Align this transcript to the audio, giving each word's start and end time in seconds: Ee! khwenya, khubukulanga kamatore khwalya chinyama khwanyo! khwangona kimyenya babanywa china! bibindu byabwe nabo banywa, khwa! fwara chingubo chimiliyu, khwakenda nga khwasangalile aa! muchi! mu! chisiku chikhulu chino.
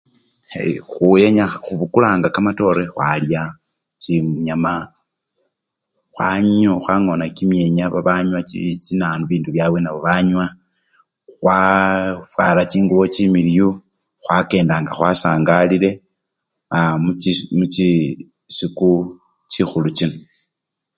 Ee! 0.63 0.77
khwenya, 0.91 1.45
khubukulanga 1.63 2.27
kamatore 2.35 2.83
khwalya 2.93 3.41
chinyama 4.01 4.73
khwanyo! 6.13 6.71
khwangona 6.83 7.25
kimyenya 7.37 7.85
babanywa 7.93 8.39
china! 8.83 9.07
bibindu 9.19 9.49
byabwe 9.51 9.79
nabo 9.81 9.99
banywa, 10.07 10.45
khwa! 11.37 11.57
fwara 12.31 12.61
chingubo 12.71 13.03
chimiliyu, 13.13 13.69
khwakenda 14.23 14.75
nga 14.81 14.91
khwasangalile 14.97 15.91
aa! 16.77 16.93
muchi! 17.03 17.31
mu! 17.57 17.65
chisiku 17.73 18.89
chikhulu 19.51 19.89
chino. 19.97 20.17